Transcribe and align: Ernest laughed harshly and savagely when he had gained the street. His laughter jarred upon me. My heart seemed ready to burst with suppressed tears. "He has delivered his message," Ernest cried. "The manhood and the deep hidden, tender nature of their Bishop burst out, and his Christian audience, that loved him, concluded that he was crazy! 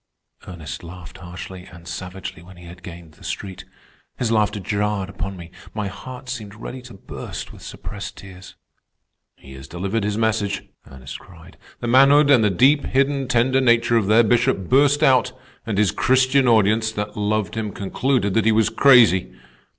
Ernest 0.47 0.81
laughed 0.81 1.19
harshly 1.19 1.65
and 1.65 1.87
savagely 1.87 2.41
when 2.41 2.57
he 2.57 2.65
had 2.65 2.81
gained 2.81 3.13
the 3.13 3.23
street. 3.23 3.65
His 4.17 4.31
laughter 4.31 4.59
jarred 4.59 5.09
upon 5.09 5.37
me. 5.37 5.51
My 5.75 5.89
heart 5.89 6.27
seemed 6.27 6.55
ready 6.55 6.81
to 6.81 6.95
burst 6.95 7.53
with 7.53 7.61
suppressed 7.61 8.17
tears. 8.17 8.55
"He 9.35 9.53
has 9.53 9.67
delivered 9.67 10.03
his 10.03 10.17
message," 10.17 10.63
Ernest 10.89 11.19
cried. 11.19 11.55
"The 11.81 11.87
manhood 11.87 12.31
and 12.31 12.43
the 12.43 12.49
deep 12.49 12.83
hidden, 12.87 13.27
tender 13.27 13.61
nature 13.61 13.95
of 13.95 14.07
their 14.07 14.23
Bishop 14.23 14.67
burst 14.69 15.03
out, 15.03 15.33
and 15.67 15.77
his 15.77 15.91
Christian 15.91 16.47
audience, 16.47 16.91
that 16.93 17.15
loved 17.15 17.53
him, 17.53 17.71
concluded 17.71 18.33
that 18.33 18.45
he 18.45 18.51
was 18.51 18.69
crazy! 18.71 19.31